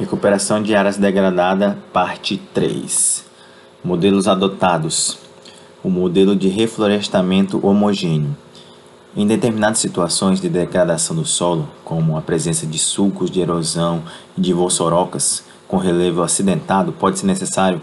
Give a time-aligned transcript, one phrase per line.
[0.00, 3.22] Recuperação de áreas degradadas, parte 3.
[3.84, 5.18] Modelos adotados.
[5.84, 8.34] O modelo de reflorestamento homogêneo.
[9.14, 14.02] Em determinadas situações de degradação do solo, como a presença de sulcos de erosão
[14.38, 17.82] e de vossorocas com relevo acidentado, pode ser necessário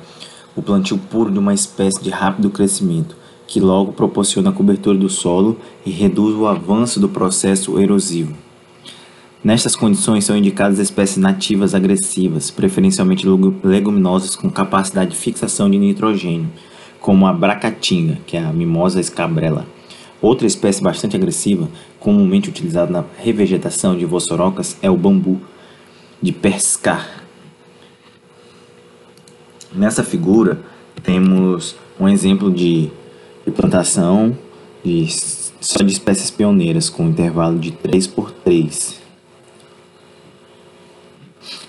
[0.56, 3.16] o plantio puro de uma espécie de rápido crescimento,
[3.46, 5.56] que logo proporciona a cobertura do solo
[5.86, 8.47] e reduz o avanço do processo erosivo.
[9.44, 13.26] Nestas condições são indicadas espécies nativas agressivas, preferencialmente
[13.64, 16.50] leguminosas com capacidade de fixação de nitrogênio,
[17.00, 19.66] como a bracatinga, que é a mimosa escabrela.
[20.20, 25.40] Outra espécie bastante agressiva, comumente utilizada na revegetação de vossorocas, é o bambu
[26.20, 27.24] de pescar.
[29.72, 30.60] Nessa figura
[31.04, 32.90] temos um exemplo de,
[33.46, 34.36] de plantação
[34.84, 35.08] de,
[35.62, 39.07] só de espécies pioneiras com intervalo de 3 por 3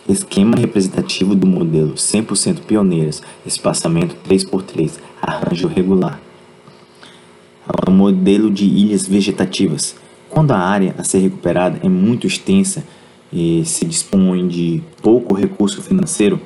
[0.09, 6.19] Esquema representativo do modelo 100% pioneiras, espaçamento 3x3, arranjo regular.
[7.87, 9.95] O modelo de ilhas vegetativas.
[10.31, 12.83] Quando a área a ser recuperada é muito extensa
[13.31, 16.41] e se dispõe de pouco recurso financeiro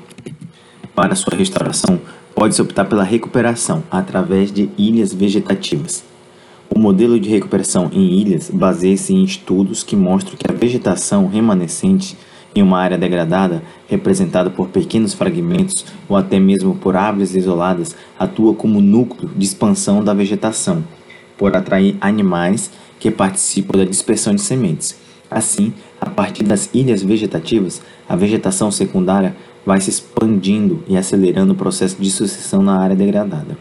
[0.92, 2.00] para sua restauração,
[2.34, 6.02] pode-se optar pela recuperação através de ilhas vegetativas.
[6.68, 12.16] O modelo de recuperação em ilhas baseia-se em estudos que mostram que a vegetação remanescente
[12.54, 18.54] em uma área degradada, representada por pequenos fragmentos ou até mesmo por árvores isoladas, atua
[18.54, 20.84] como núcleo de expansão da vegetação,
[21.36, 24.96] por atrair animais que participam da dispersão de sementes.
[25.30, 31.56] Assim, a partir das ilhas vegetativas, a vegetação secundária vai se expandindo e acelerando o
[31.56, 33.56] processo de sucessão na área degradada.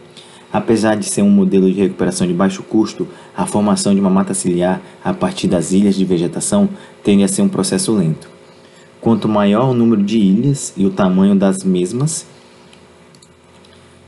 [0.52, 4.34] Apesar de ser um modelo de recuperação de baixo custo, a formação de uma mata
[4.34, 6.68] ciliar a partir das ilhas de vegetação
[7.02, 8.28] tende a ser um processo lento.
[9.02, 12.24] Quanto maior o número de ilhas e o tamanho das mesmas,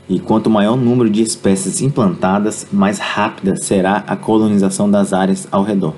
[0.07, 5.49] e quanto maior o número de espécies implantadas, mais rápida será a colonização das áreas
[5.51, 5.93] ao redor.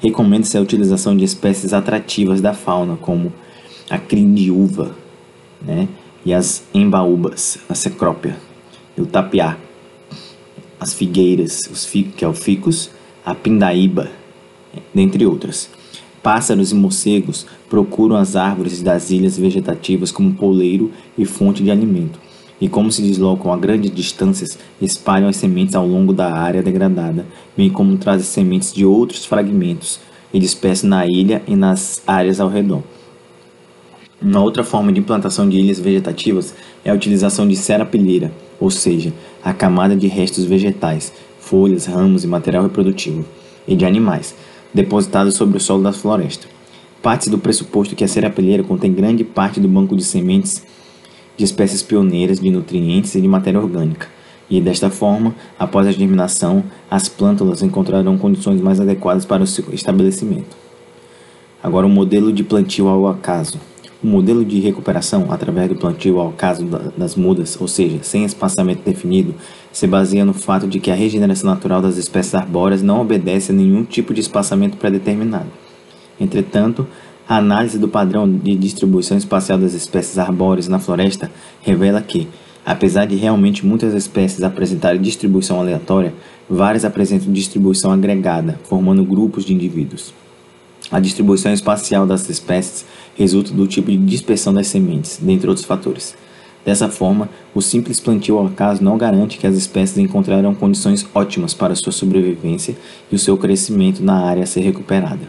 [0.00, 3.32] Recomenda-se a utilização de espécies atrativas da fauna, como
[3.88, 4.96] a crindiúva
[5.60, 5.86] né,
[6.24, 8.36] e as embaúbas, a cecrópia,
[8.98, 9.56] o tapiá,
[10.80, 12.90] as figueiras, os que é o ficus,
[13.24, 14.10] a pindaíba,
[14.92, 15.70] dentre outras.
[16.22, 22.20] Pássaros e morcegos procuram as árvores das ilhas vegetativas como poleiro e fonte de alimento,
[22.60, 27.26] e como se deslocam a grandes distâncias, espalham as sementes ao longo da área degradada,
[27.56, 29.98] bem como trazem sementes de outros fragmentos
[30.32, 32.84] e dispersam na ilha e nas áreas ao redor.
[34.20, 38.30] Uma outra forma de implantação de ilhas vegetativas é a utilização de serapilheira,
[38.60, 39.12] ou seja,
[39.42, 43.24] a camada de restos vegetais, folhas, ramos e material reprodutivo,
[43.66, 44.36] e de animais,
[44.72, 46.46] depositados sobre o solo da floresta.
[47.02, 50.62] Parte do pressuposto que a serapilheira contém grande parte do banco de sementes
[51.36, 54.08] de espécies pioneiras de nutrientes e de matéria orgânica,
[54.48, 59.64] e desta forma, após a germinação, as plântulas encontrarão condições mais adequadas para o seu
[59.72, 60.56] estabelecimento.
[61.62, 63.58] Agora, o modelo de plantio ao acaso.
[64.02, 68.82] O modelo de recuperação através do plantio ao acaso das mudas, ou seja, sem espaçamento
[68.84, 69.32] definido,
[69.72, 73.54] se baseia no fato de que a regeneração natural das espécies arbóreas não obedece a
[73.54, 75.46] nenhum tipo de espaçamento pré-determinado.
[76.20, 76.84] Entretanto,
[77.28, 81.30] a análise do padrão de distribuição espacial das espécies arbóreas na floresta
[81.60, 82.26] revela que,
[82.66, 86.12] apesar de realmente muitas espécies apresentarem distribuição aleatória,
[86.50, 90.12] várias apresentam distribuição agregada, formando grupos de indivíduos.
[90.90, 92.84] A distribuição espacial das espécies
[93.16, 96.14] resulta do tipo de dispersão das sementes, dentre outros fatores.
[96.64, 101.52] Dessa forma, o simples plantio ao acaso não garante que as espécies encontrarão condições ótimas
[101.52, 102.76] para sua sobrevivência
[103.10, 105.28] e o seu crescimento na área a ser recuperada.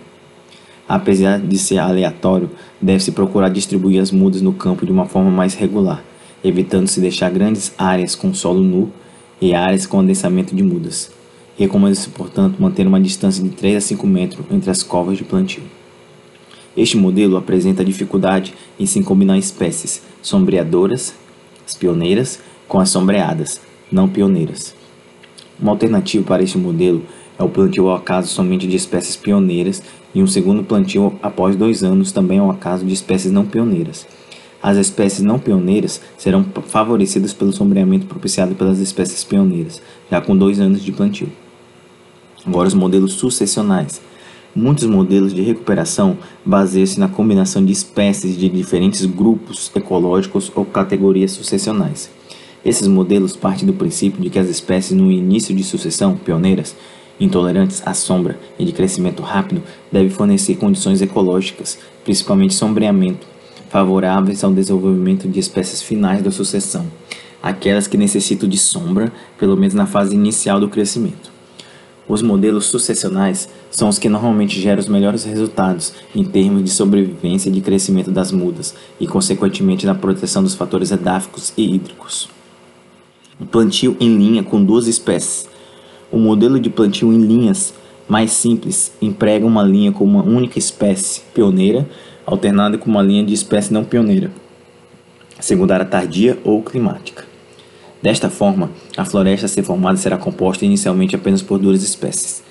[0.87, 5.55] Apesar de ser aleatório, deve-se procurar distribuir as mudas no campo de uma forma mais
[5.55, 6.03] regular,
[6.43, 8.91] evitando-se deixar grandes áreas com solo nu
[9.41, 11.09] e áreas com adensamento de mudas.
[11.57, 15.63] Recomenda-se, portanto, manter uma distância de 3 a 5 metros entre as covas de plantio.
[16.75, 21.13] Este modelo apresenta dificuldade em se combinar espécies sombreadoras,
[21.65, 23.61] as pioneiras, com as sombreadas,
[23.91, 24.73] não pioneiras.
[25.59, 27.03] Uma alternativa para este modelo
[27.37, 29.83] é o plantio ao acaso somente de espécies pioneiras
[30.15, 34.07] e um segundo plantio após dois anos também ao acaso de espécies não pioneiras.
[34.61, 40.59] As espécies não pioneiras serão favorecidas pelo sombreamento propiciado pelas espécies pioneiras, já com dois
[40.59, 41.29] anos de plantio.
[42.45, 44.01] Agora, os modelos sucessionais.
[44.55, 46.15] Muitos modelos de recuperação
[46.45, 52.11] baseiam-se na combinação de espécies de diferentes grupos ecológicos ou categorias sucessionais.
[52.63, 56.75] Esses modelos partem do princípio de que as espécies no início de sucessão, pioneiras,
[57.19, 63.25] intolerantes à sombra e de crescimento rápido, devem fornecer condições ecológicas, principalmente sombreamento,
[63.69, 66.85] favoráveis ao desenvolvimento de espécies finais da sucessão,
[67.41, 71.32] aquelas que necessitam de sombra, pelo menos na fase inicial do crescimento.
[72.13, 77.49] Os modelos sucessionais são os que normalmente geram os melhores resultados em termos de sobrevivência
[77.49, 82.29] e de crescimento das mudas e, consequentemente, na proteção dos fatores edáficos e hídricos.
[83.39, 85.49] O plantio em linha com duas espécies.
[86.11, 87.73] O modelo de plantio em linhas
[88.07, 91.89] mais simples emprega uma linha com uma única espécie pioneira,
[92.27, 94.29] alternada com uma linha de espécie não pioneira,
[95.39, 97.32] secundária tardia ou climática.
[98.03, 102.43] Desta forma, a floresta a ser formada será composta inicialmente apenas por duas espécies.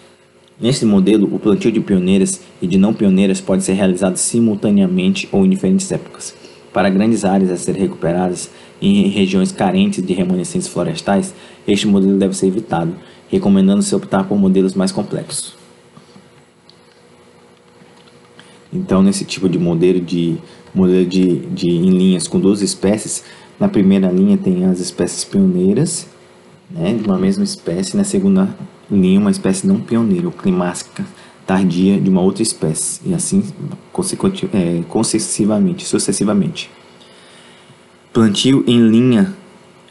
[0.59, 5.45] Neste modelo, o plantio de pioneiras e de não pioneiras pode ser realizado simultaneamente ou
[5.45, 6.35] em diferentes épocas.
[6.73, 8.49] Para grandes áreas a serem recuperadas
[8.81, 11.35] em regiões carentes de remanescentes florestais,
[11.69, 12.97] este modelo deve ser evitado,
[13.29, 15.55] recomendando-se optar por modelos mais complexos.
[18.73, 20.39] Então, nesse tipo de modelo de
[20.75, 23.23] modelo de, de em linhas com duas espécies,
[23.63, 26.09] na primeira linha tem as espécies pioneiras,
[26.69, 28.49] né, de uma mesma espécie, na segunda
[28.91, 31.07] linha uma espécie não pioneira, ou climática
[31.47, 33.45] tardia de uma outra espécie, e assim
[34.53, 36.73] é, consecutivamente, sucessivamente.
[38.13, 39.33] Plantio em linha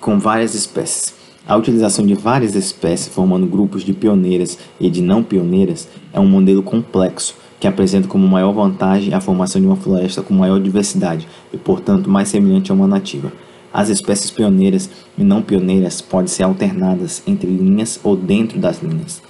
[0.02, 1.14] com várias espécies.
[1.48, 6.28] A utilização de várias espécies formando grupos de pioneiras e de não pioneiras é um
[6.28, 11.26] modelo complexo que apresenta como maior vantagem a formação de uma floresta com maior diversidade
[11.54, 13.32] e, portanto, mais semelhante a uma nativa.
[13.74, 19.22] As espécies pioneiras e não pioneiras podem ser alternadas entre linhas ou dentro das linhas.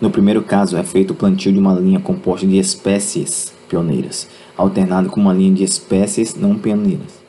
[0.00, 4.26] No primeiro caso, é feito o plantio de uma linha composta de espécies pioneiras,
[4.56, 7.20] alternado com uma linha de espécies não pioneiras.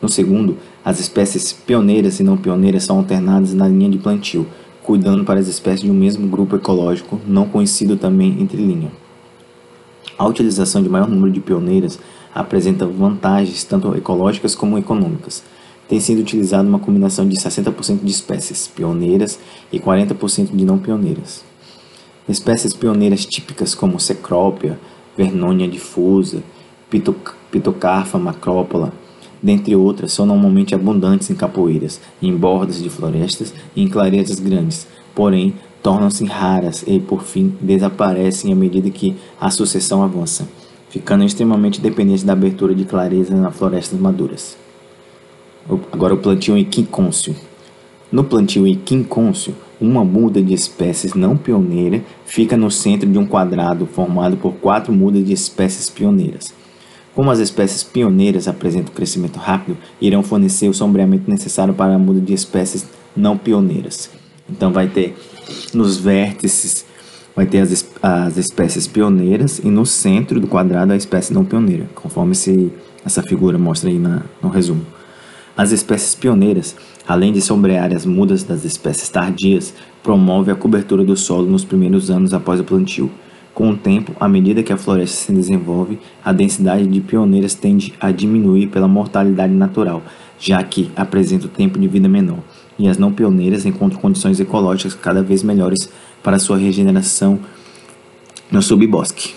[0.00, 4.46] No segundo, as espécies pioneiras e não pioneiras são alternadas na linha de plantio,
[4.82, 8.90] cuidando para as espécies de um mesmo grupo ecológico, não conhecido também entre linha.
[10.16, 11.98] A utilização de maior número de pioneiras
[12.34, 15.44] apresenta vantagens tanto ecológicas como econômicas
[15.88, 19.38] tem sido utilizada uma combinação de 60% de espécies pioneiras
[19.72, 21.42] e 40% de não pioneiras.
[22.28, 24.78] Espécies pioneiras típicas como Cecrópia,
[25.16, 26.42] Vernonia difusa,
[27.50, 28.92] Pitocarfa macrópola,
[29.42, 34.86] dentre outras, são normalmente abundantes em capoeiras, em bordas de florestas e em clareiras grandes,
[35.14, 40.46] porém tornam-se raras e, por fim, desaparecem à medida que a sucessão avança,
[40.90, 44.67] ficando extremamente dependentes da abertura de clareza nas florestas maduras.
[45.92, 47.34] Agora o plantio em quincôncio.
[48.10, 53.26] No plantio em quincôncio, uma muda de espécies não pioneira fica no centro de um
[53.26, 56.54] quadrado formado por quatro mudas de espécies pioneiras.
[57.14, 62.20] Como as espécies pioneiras apresentam crescimento rápido, irão fornecer o sombreamento necessário para a muda
[62.20, 62.86] de espécies
[63.16, 64.10] não pioneiras.
[64.48, 65.16] Então vai ter
[65.74, 66.86] nos vértices
[67.38, 71.88] vai ter as, as espécies pioneiras e no centro do quadrado a espécie não pioneira,
[71.94, 72.72] conforme esse,
[73.06, 74.84] essa figura mostra aí na, no resumo.
[75.58, 79.74] As espécies pioneiras, além de sombrear as mudas das espécies tardias,
[80.04, 83.10] promove a cobertura do solo nos primeiros anos após o plantio.
[83.52, 87.92] Com o tempo, à medida que a floresta se desenvolve, a densidade de pioneiras tende
[87.98, 90.00] a diminuir pela mortalidade natural,
[90.38, 92.38] já que apresenta o tempo de vida menor,
[92.78, 95.90] e as não pioneiras encontram condições ecológicas cada vez melhores
[96.22, 97.36] para sua regeneração
[98.48, 99.34] no subbosque.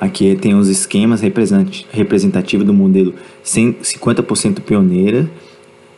[0.00, 3.14] Aqui tem os esquemas representativos do modelo
[3.44, 5.28] 50% pioneira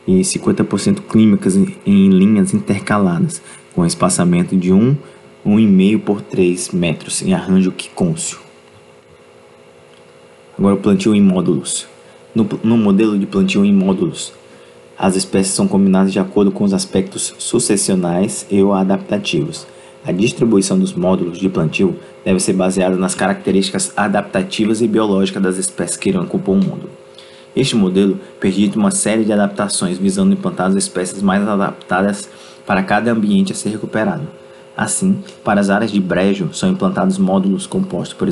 [0.07, 3.41] e 50% clínicas em linhas intercaladas,
[3.75, 4.97] com espaçamento de 1,
[5.45, 8.39] 1,5 por 3 metros em arranjo quicôncio.
[10.57, 11.87] Agora o plantio em módulos.
[12.33, 14.33] No, no modelo de plantio em módulos,
[14.97, 19.67] as espécies são combinadas de acordo com os aspectos sucessionais e ou adaptativos.
[20.03, 25.57] A distribuição dos módulos de plantio deve ser baseada nas características adaptativas e biológicas das
[25.57, 26.89] espécies que irão compor o mundo.
[27.55, 32.27] Este modelo permite uma série de adaptações visando implantar as espécies mais adaptadas
[32.65, 34.27] para cada ambiente a ser recuperado.
[34.75, 38.27] Assim, para as áreas de brejo são implantados módulos compostos por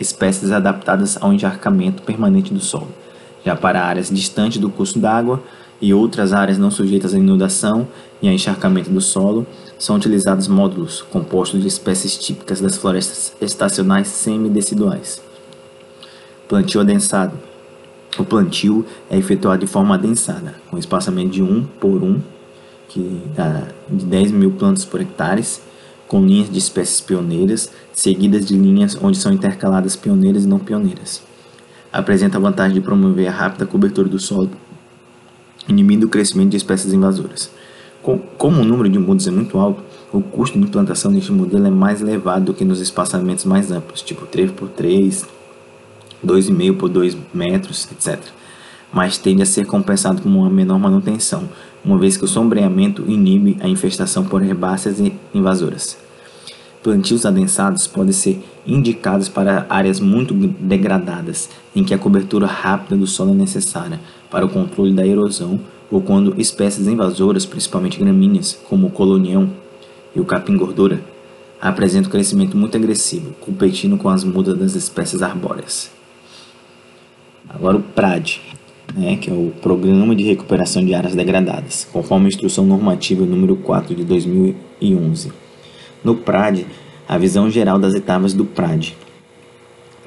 [0.00, 2.88] espécies adaptadas ao encharcamento permanente do solo.
[3.44, 5.42] Já para áreas distantes do curso d'água
[5.80, 7.86] e outras áreas não sujeitas à inundação
[8.20, 9.46] e a encharcamento do solo,
[9.78, 15.22] são utilizados módulos compostos de espécies típicas das florestas estacionais semideciduais.
[16.48, 17.38] Plantio adensado.
[18.18, 22.20] O plantio é efetuado de forma adensada, com espaçamento de 1 por 1,
[22.88, 25.44] que dá de 10 mil plantas por hectare,
[26.08, 31.22] com linhas de espécies pioneiras, seguidas de linhas onde são intercaladas pioneiras e não pioneiras.
[31.92, 34.50] Apresenta a vantagem de promover a rápida cobertura do solo,
[35.68, 37.50] inibindo o crescimento de espécies invasoras.
[38.38, 39.82] Como o número de mudas é muito alto,
[40.12, 44.00] o custo de implantação deste modelo é mais elevado do que nos espaçamentos mais amplos,
[44.00, 45.26] tipo 3x3,
[46.24, 48.18] 2,5 por 2 metros, etc.
[48.92, 51.48] Mas tende a ser compensado com uma menor manutenção,
[51.84, 55.98] uma vez que o sombreamento inibe a infestação por herbáceas e invasoras.
[56.82, 63.06] Plantios adensados podem ser indicados para áreas muito degradadas, em que a cobertura rápida do
[63.06, 68.88] solo é necessária para o controle da erosão ou quando espécies invasoras, principalmente gramíneas, como
[68.88, 69.50] o colonião
[70.14, 71.00] e o capim-gordura,
[71.60, 75.90] apresentam crescimento muito agressivo, competindo com as mudas das espécies arbóreas.
[77.48, 78.40] Agora o PRAD,
[78.94, 83.56] né, que é o Programa de Recuperação de Áreas Degradadas, conforme a Instrução Normativa número
[83.56, 85.32] 4 de 2011.
[86.04, 86.66] No PRAD,
[87.08, 88.96] a visão geral das etapas do PRAD.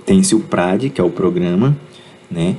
[0.06, 1.75] Tem-se o PRAD, que é o programa,
[2.30, 2.56] né?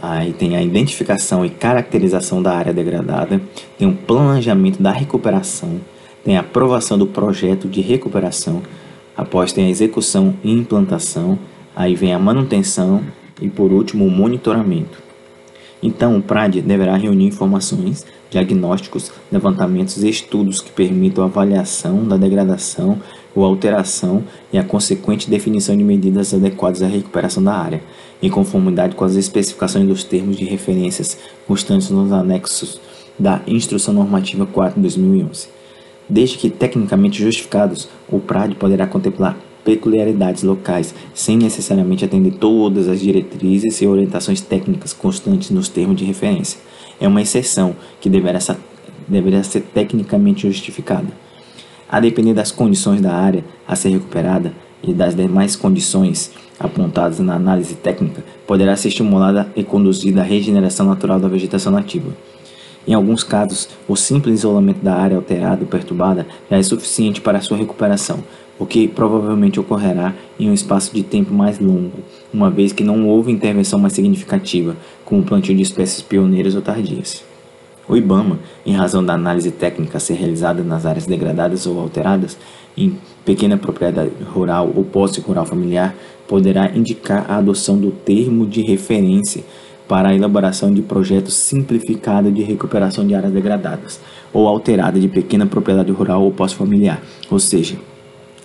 [0.00, 3.40] Aí tem a identificação e caracterização da área degradada,
[3.76, 5.80] tem o planejamento da recuperação,
[6.24, 8.62] tem a aprovação do projeto de recuperação,
[9.16, 11.36] após tem a execução e implantação,
[11.74, 13.02] aí vem a manutenção
[13.42, 15.02] e por último o monitoramento.
[15.82, 22.16] Então, o PRAD deverá reunir informações, diagnósticos, levantamentos e estudos que permitam a avaliação da
[22.16, 23.00] degradação
[23.34, 27.82] ou alteração e a consequente definição de medidas adequadas à recuperação da área,
[28.22, 32.80] em conformidade com as especificações dos termos de referências constantes nos anexos
[33.18, 35.48] da Instrução Normativa 4 de 2011.
[36.08, 43.00] Desde que tecnicamente justificados, o PRAD poderá contemplar peculiaridades locais, sem necessariamente atender todas as
[43.00, 46.58] diretrizes e orientações técnicas constantes nos termos de referência.
[46.98, 48.38] É uma exceção que deverá
[49.06, 51.08] deverá ser tecnicamente justificada.
[51.88, 57.34] A depender das condições da área a ser recuperada e das demais condições apontadas na
[57.34, 62.12] análise técnica, poderá ser estimulada e conduzida à regeneração natural da vegetação nativa.
[62.86, 67.38] Em alguns casos, o simples isolamento da área alterada ou perturbada já é suficiente para
[67.38, 68.24] a sua recuperação,
[68.58, 71.98] o que provavelmente ocorrerá em um espaço de tempo mais longo,
[72.32, 76.62] uma vez que não houve intervenção mais significativa, como o plantio de espécies pioneiras ou
[76.62, 77.22] tardias.
[77.88, 82.36] O IBAMA, em razão da análise técnica ser realizada nas áreas degradadas ou alteradas,
[82.76, 85.94] em pequena propriedade rural ou posse rural familiar,
[86.28, 89.42] poderá indicar a adoção do termo de referência
[89.88, 93.98] para a elaboração de projetos simplificados de recuperação de áreas degradadas
[94.34, 97.76] ou alterada de pequena propriedade rural ou posse familiar, ou seja,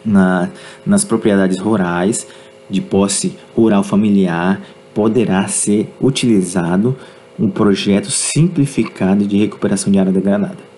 [0.05, 0.49] na,
[0.85, 2.25] nas propriedades rurais
[2.69, 4.61] de posse rural familiar
[4.93, 6.95] poderá ser utilizado
[7.39, 10.73] um projeto simplificado de recuperação de área degradada.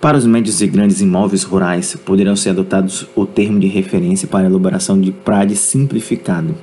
[0.00, 4.46] Para os médios e grandes imóveis rurais, poderão ser adotados o termo de referência para
[4.46, 6.54] elaboração de PRAD simplificado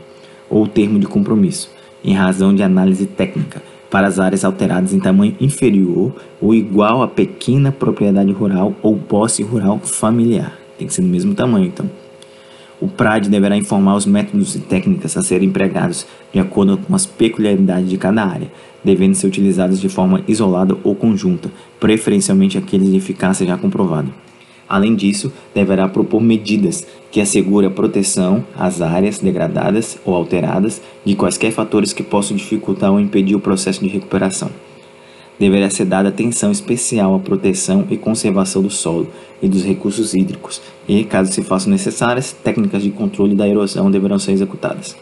[0.50, 1.70] ou termo de compromisso,
[2.04, 7.08] em razão de análise técnica, para as áreas alteradas em tamanho inferior ou igual a
[7.08, 10.58] pequena propriedade rural ou posse rural familiar.
[10.78, 11.90] Tem que ser do mesmo tamanho, então.
[12.82, 17.06] O PRAD deverá informar os métodos e técnicas a serem empregados de acordo com as
[17.06, 18.52] peculiaridades de cada área,
[18.84, 24.10] devendo ser utilizados de forma isolada ou conjunta, preferencialmente aqueles de eficácia já comprovada.
[24.68, 31.16] Além disso, deverá propor medidas que assegurem a proteção às áreas degradadas ou alteradas de
[31.16, 34.50] quaisquer fatores que possam dificultar ou impedir o processo de recuperação
[35.40, 39.08] deverá ser dada atenção especial à proteção e conservação do solo
[39.42, 44.18] e dos recursos hídricos, e, caso se façam necessárias, técnicas de controle da erosão deverão
[44.18, 44.96] ser executadas.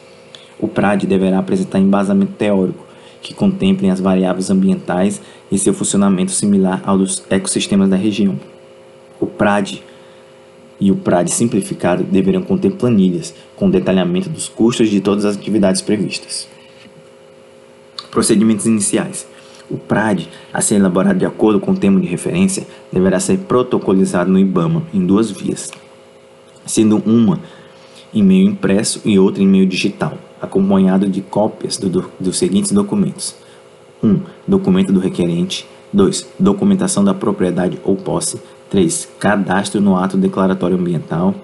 [0.59, 2.85] O PRAD deverá apresentar embasamento teórico
[3.21, 5.21] que contemplem as variáveis ambientais
[5.51, 8.39] e seu funcionamento similar ao dos ecossistemas da região.
[9.19, 9.81] O PRAD
[10.79, 15.81] e o PRAD simplificado deverão conter planilhas com detalhamento dos custos de todas as atividades
[15.81, 16.47] previstas.
[18.11, 19.25] Procedimentos iniciais.
[19.69, 24.29] O PRAD, a ser elaborado de acordo com o termo de referência, deverá ser protocolizado
[24.29, 25.71] no IBAMA em duas vias,
[26.65, 27.39] sendo uma
[28.13, 32.71] em meio impresso e outra em meio digital, acompanhado de cópias do, do, dos seguintes
[32.71, 33.35] documentos:
[34.03, 34.07] 1.
[34.07, 35.65] Um, documento do requerente.
[35.91, 36.27] 2.
[36.39, 38.41] Documentação da propriedade ou posse.
[38.69, 39.09] 3.
[39.19, 41.35] Cadastro no ato declaratório ambiental.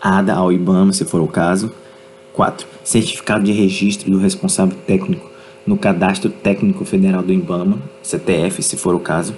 [0.00, 1.72] ADA ao IBAMA, se for o caso.
[2.32, 2.64] 4.
[2.84, 5.28] Certificado de registro do responsável técnico
[5.68, 9.34] no Cadastro Técnico Federal do IBAMA, CTF, se for o caso.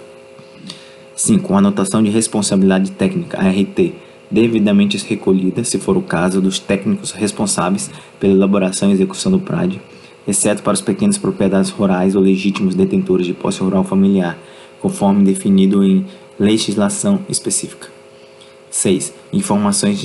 [1.16, 1.54] 5.
[1.54, 3.92] Anotação de responsabilidade técnica, ART,
[4.30, 9.80] devidamente recolhida, se for o caso, dos técnicos responsáveis pela elaboração e execução do PRAD,
[10.24, 14.38] exceto para os pequenos propriedades rurais ou legítimos detentores de posse rural familiar,
[14.80, 16.06] conforme definido em
[16.38, 17.88] legislação específica.
[18.70, 19.12] 6.
[19.32, 19.98] Informações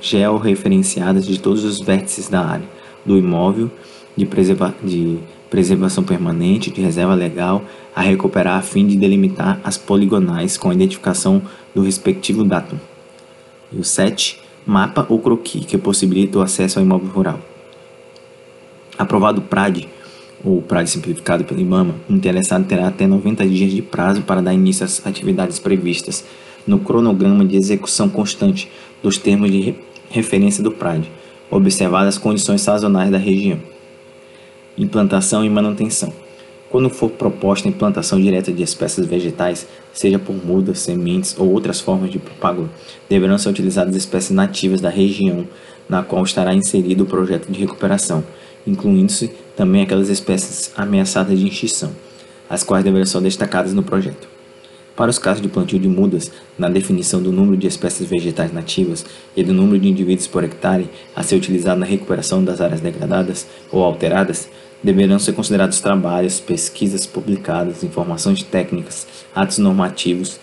[0.00, 2.68] georreferenciadas de todos os vértices da área,
[3.04, 3.68] do imóvel,
[4.16, 5.18] de, preserva de
[5.50, 10.74] preservação permanente de reserva legal a recuperar a fim de delimitar as poligonais com a
[10.74, 11.42] identificação
[11.74, 12.76] do respectivo datum.
[13.72, 14.40] E o 7.
[14.66, 17.40] Mapa ou croquis que possibilita o acesso ao imóvel rural.
[18.96, 19.88] Aprovado o PRAD,
[20.42, 24.54] ou PRAD simplificado pelo IBAMA, o interessado terá até 90 dias de prazo para dar
[24.54, 26.24] início às atividades previstas
[26.66, 28.70] no cronograma de execução constante
[29.02, 29.74] dos termos de
[30.08, 31.10] referência do PRAD,
[31.50, 33.73] observadas as condições sazonais da região.
[34.76, 36.12] Implantação e manutenção.
[36.68, 41.80] Quando for proposta a implantação direta de espécies vegetais, seja por mudas, sementes ou outras
[41.80, 42.68] formas de propágulo,
[43.08, 45.46] deverão ser utilizadas espécies nativas da região
[45.88, 48.24] na qual estará inserido o projeto de recuperação,
[48.66, 51.92] incluindo-se também aquelas espécies ameaçadas de extinção,
[52.50, 54.34] as quais deverão ser destacadas no projeto.
[54.96, 59.04] Para os casos de plantio de mudas, na definição do número de espécies vegetais nativas
[59.36, 63.44] e do número de indivíduos por hectare a ser utilizado na recuperação das áreas degradadas
[63.72, 64.48] ou alteradas,
[64.84, 70.38] deverão ser considerados trabalhos, pesquisas publicadas, informações técnicas, atos normativos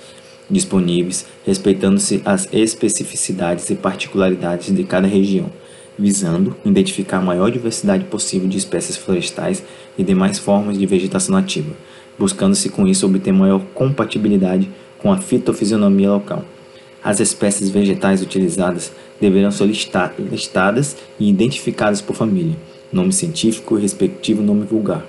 [0.49, 5.45] disponíveis, respeitando-se as especificidades e particularidades de cada região,
[5.97, 9.63] visando identificar a maior diversidade possível de espécies florestais
[9.95, 11.73] e demais formas de vegetação nativa,
[12.17, 14.67] buscando-se com isso obter maior compatibilidade
[14.97, 16.43] com a fitofisionomia local.
[17.03, 19.67] As espécies vegetais utilizadas deverão ser
[20.19, 22.55] listadas e identificadas por família
[22.91, 25.05] nome científico e respectivo nome vulgar.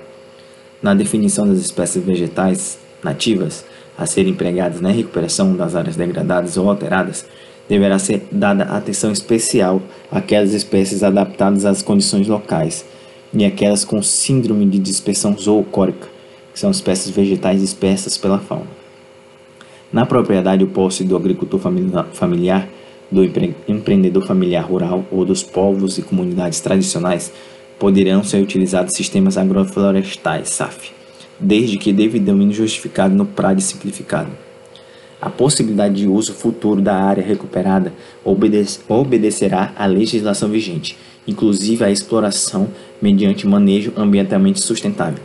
[0.81, 3.65] Na definição das espécies vegetais nativas
[3.97, 7.25] a serem empregadas na recuperação das áreas degradadas ou alteradas,
[7.67, 12.85] deverá ser dada atenção especial àquelas espécies adaptadas às condições locais
[13.33, 16.07] e aquelas com síndrome de dispersão zoocórica,
[16.53, 18.67] que são espécies vegetais dispersas pela fauna.
[19.91, 21.59] Na propriedade ou posse do agricultor
[22.13, 22.67] familiar,
[23.11, 23.23] do
[23.67, 27.31] empreendedor familiar rural ou dos povos e comunidades tradicionais,
[27.79, 30.91] poderão ser utilizados sistemas agroflorestais SAF,
[31.39, 34.31] desde que devidamente justificado no PRAD simplificado.
[35.21, 37.93] A possibilidade de uso futuro da área recuperada
[38.25, 42.67] obedece, obedecerá à legislação vigente, inclusive à exploração
[43.01, 45.23] mediante manejo ambientalmente sustentável.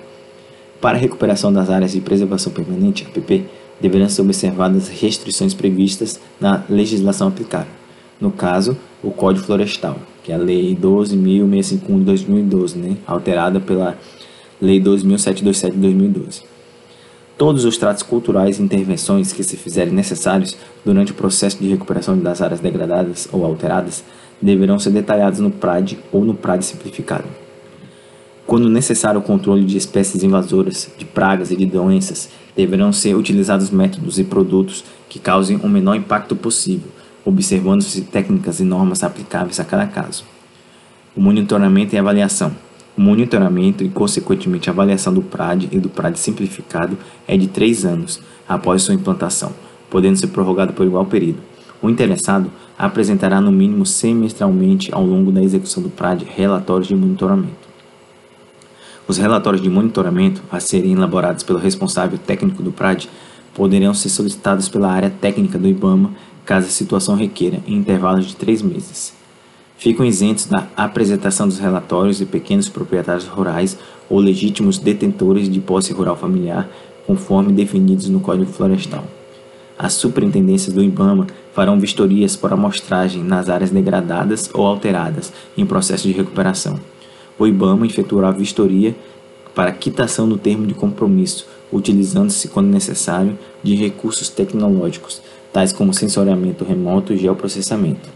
[0.80, 3.44] Para a recuperação das áreas de preservação permanente, APP,
[3.80, 7.72] deverão ser observadas restrições previstas na legislação aplicável.
[8.20, 13.96] No caso, o Código Florestal, que é a Lei 12.651 de 2012, né, alterada pela
[14.60, 16.42] Lei 2.727 de 2012.
[17.38, 22.18] Todos os tratos culturais e intervenções que se fizerem necessários durante o processo de recuperação
[22.18, 24.04] das áreas degradadas ou alteradas
[24.42, 27.24] deverão ser detalhados no PRAD ou no PRAD simplificado.
[28.46, 33.70] Quando necessário o controle de espécies invasoras, de pragas e de doenças, deverão ser utilizados
[33.70, 36.90] métodos e produtos que causem o menor impacto possível,
[37.28, 40.24] observando-se técnicas e normas aplicáveis a cada caso.
[41.14, 42.52] O monitoramento e avaliação.
[42.96, 47.84] O monitoramento e, consequentemente, a avaliação do PRAD e do PRAD simplificado é de três
[47.84, 49.52] anos após sua implantação,
[49.90, 51.38] podendo ser prorrogado por igual período.
[51.82, 57.68] O interessado apresentará no mínimo semestralmente ao longo da execução do PRAD relatórios de monitoramento.
[59.06, 63.08] Os relatórios de monitoramento a serem elaborados pelo responsável técnico do PRAD
[63.54, 66.12] poderão ser solicitados pela área técnica do IBAMA
[66.48, 69.12] caso a situação requeira, em intervalos de três meses.
[69.76, 73.76] Ficam isentos da apresentação dos relatórios de pequenos proprietários rurais
[74.08, 76.66] ou legítimos detentores de posse rural familiar,
[77.06, 79.04] conforme definidos no Código Florestal.
[79.78, 86.08] As superintendências do IBAMA farão vistorias por amostragem nas áreas degradadas ou alteradas em processo
[86.08, 86.80] de recuperação.
[87.38, 88.96] O IBAMA efetuará vistoria
[89.54, 95.20] para quitação do termo de compromisso, utilizando-se, quando necessário, de recursos tecnológicos,
[95.52, 98.08] tais como sensoriamento remoto e geoprocessamento.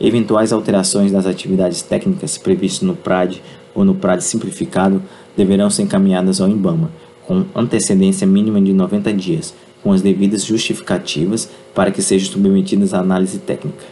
[0.00, 3.42] Eventuais alterações das atividades técnicas previstas no PRAD
[3.74, 5.02] ou no PRAD simplificado
[5.36, 6.90] deverão ser encaminhadas ao IBAMA,
[7.26, 13.00] com antecedência mínima de 90 dias, com as devidas justificativas para que sejam submetidas à
[13.00, 13.84] análise técnica.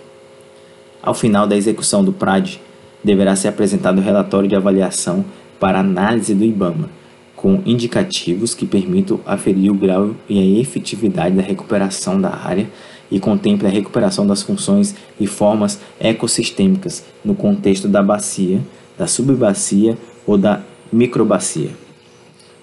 [1.03, 2.61] Ao final da execução do PRAD,
[3.03, 5.25] deverá ser apresentado o relatório de avaliação
[5.61, 6.91] para análise do IBAMA,
[7.39, 12.69] com indicativos que permitam aferir o grau e a efetividade da recuperação da área
[13.09, 18.61] e contemple a recuperação das funções e formas ecossistêmicas no contexto da bacia,
[18.99, 19.97] da subbacia
[20.27, 21.71] ou da microbacia.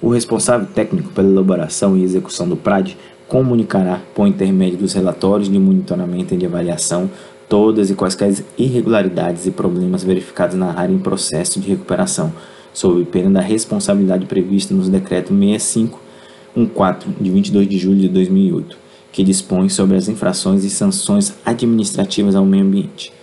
[0.02, 2.98] O responsável técnico pela elaboração e execução do PRAD
[3.30, 7.10] comunicará, por intermédio dos relatórios de monitoramento e de avaliação,
[7.48, 12.34] todas e quaisquer irregularidades e problemas verificados na área em processo de recuperação,
[12.76, 18.78] sob pena da responsabilidade prevista nos decreto 6514 de 22 de julho de 2008,
[19.14, 23.14] que dispõe sobre as infrações e sanções administrativas ao meio ambiente.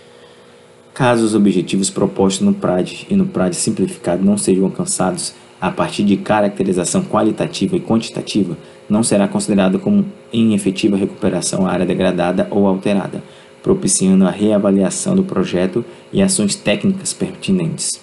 [0.91, 6.03] Caso os objetivos propostos no PRAD e no PRAD simplificado não sejam alcançados a partir
[6.03, 8.57] de caracterização qualitativa e quantitativa,
[8.89, 13.23] não será considerado como em efetiva recuperação a área degradada ou alterada,
[13.61, 18.02] propiciando a reavaliação do projeto e ações técnicas pertinentes.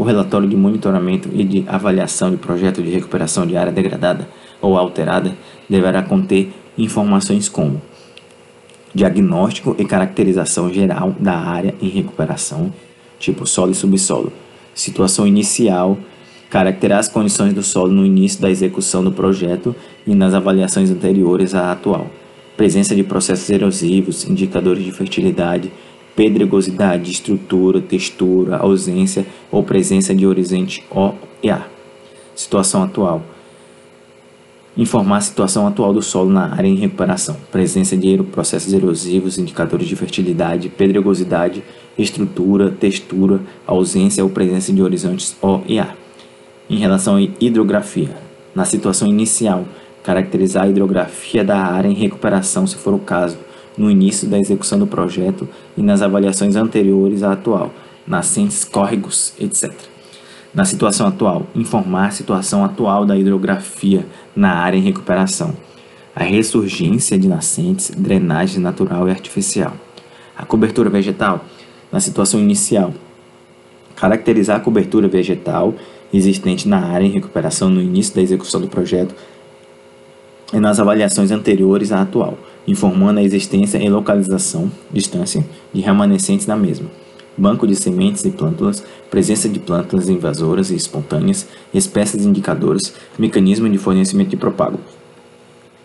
[0.00, 4.26] O relatório de monitoramento e de avaliação de projeto de recuperação de área degradada
[4.58, 5.36] ou alterada
[5.68, 7.82] deverá conter informações como
[8.94, 12.72] diagnóstico e caracterização geral da área em recuperação,
[13.18, 14.32] tipo solo e subsolo,
[14.74, 15.98] situação inicial,
[16.48, 21.54] caracterizar as condições do solo no início da execução do projeto e nas avaliações anteriores
[21.54, 22.06] à atual,
[22.56, 25.70] presença de processos erosivos, indicadores de fertilidade,
[26.14, 31.66] pedregosidade, estrutura, textura, ausência ou presença de horizonte O e A.
[32.34, 33.22] Situação atual
[34.76, 39.88] Informar a situação atual do solo na área em recuperação, presença de processos erosivos, indicadores
[39.88, 41.62] de fertilidade, pedregosidade,
[41.98, 45.92] estrutura, textura, ausência ou presença de horizontes O e A.
[46.68, 48.16] Em relação à hidrografia,
[48.54, 49.64] na situação inicial,
[50.04, 53.36] caracterizar a hidrografia da área em recuperação, se for o caso,
[53.76, 57.72] no início da execução do projeto e nas avaliações anteriores à atual,
[58.06, 59.72] nascentes, córregos, etc.
[60.52, 64.04] Na situação atual, informar a situação atual da hidrografia
[64.34, 65.54] na área em recuperação,
[66.14, 69.72] a ressurgência de nascentes, drenagem natural e artificial.
[70.36, 71.44] A cobertura vegetal,
[71.92, 72.92] na situação inicial,
[73.94, 75.74] caracterizar a cobertura vegetal
[76.12, 79.14] existente na área em recuperação no início da execução do projeto
[80.52, 86.56] e nas avaliações anteriores à atual, informando a existência e localização, distância, de remanescentes na
[86.56, 86.88] mesma
[87.40, 93.78] banco de sementes e plântulas, presença de plantas invasoras e espontâneas, espécies indicadoras, mecanismo de
[93.78, 94.78] fornecimento de propago.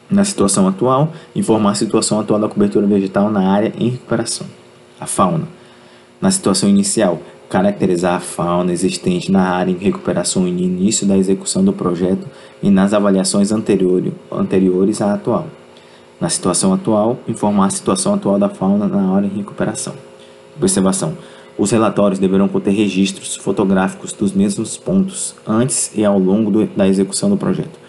[0.09, 4.45] Na situação atual, informar a situação atual da cobertura vegetal na área em recuperação.
[4.99, 5.47] A fauna.
[6.21, 11.63] Na situação inicial, caracterizar a fauna existente na área em recuperação no início da execução
[11.63, 12.27] do projeto
[12.61, 15.47] e nas avaliações anteriores à atual.
[16.19, 19.93] Na situação atual, informar a situação atual da fauna na área em recuperação.
[20.57, 21.17] Observação.
[21.57, 26.87] Os relatórios deverão conter registros fotográficos dos mesmos pontos antes e ao longo do, da
[26.87, 27.79] execução do projeto.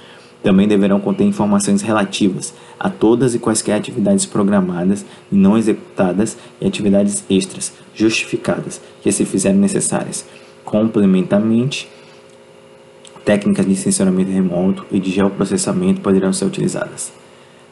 [0.42, 6.66] Também deverão conter informações relativas a todas e quaisquer atividades programadas e não executadas e
[6.66, 10.24] atividades extras justificadas que se fizerem necessárias.
[10.64, 11.88] Complementamente,
[13.24, 17.12] técnicas de sensoramento remoto e de geoprocessamento poderão ser utilizadas.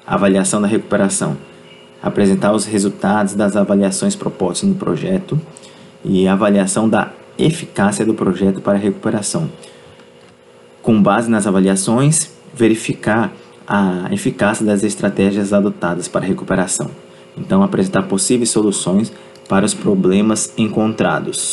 [0.06, 1.36] Avaliação da recuperação.
[2.02, 5.40] Apresentar os resultados das avaliações propostas no projeto
[6.04, 9.50] e avaliação da eficácia do projeto para recuperação.
[10.82, 13.32] Com base nas avaliações, verificar
[13.66, 16.90] a eficácia das estratégias adotadas para recuperação.
[17.36, 19.10] Então, apresentar possíveis soluções
[19.48, 21.52] para os problemas encontrados.